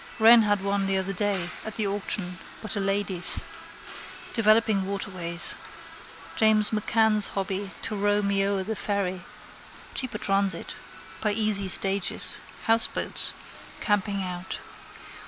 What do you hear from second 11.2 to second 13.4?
By easy stages. Houseboats.